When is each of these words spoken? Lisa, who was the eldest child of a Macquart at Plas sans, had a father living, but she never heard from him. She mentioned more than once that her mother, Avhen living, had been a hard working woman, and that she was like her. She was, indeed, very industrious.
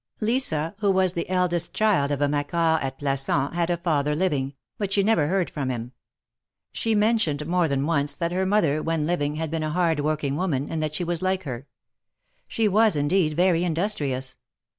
Lisa, 0.19 0.73
who 0.79 0.89
was 0.89 1.13
the 1.13 1.29
eldest 1.29 1.75
child 1.75 2.11
of 2.11 2.23
a 2.23 2.27
Macquart 2.27 2.81
at 2.81 2.97
Plas 2.97 3.21
sans, 3.21 3.53
had 3.53 3.69
a 3.69 3.77
father 3.77 4.15
living, 4.15 4.55
but 4.79 4.91
she 4.91 5.03
never 5.03 5.27
heard 5.27 5.47
from 5.47 5.69
him. 5.69 5.91
She 6.71 6.95
mentioned 6.95 7.45
more 7.45 7.67
than 7.67 7.85
once 7.85 8.15
that 8.15 8.31
her 8.31 8.47
mother, 8.47 8.83
Avhen 8.83 9.05
living, 9.05 9.35
had 9.35 9.51
been 9.51 9.61
a 9.61 9.69
hard 9.69 9.99
working 9.99 10.35
woman, 10.35 10.71
and 10.71 10.81
that 10.81 10.95
she 10.95 11.03
was 11.03 11.21
like 11.21 11.43
her. 11.43 11.67
She 12.47 12.67
was, 12.67 12.95
indeed, 12.95 13.35
very 13.35 13.63
industrious. 13.63 14.37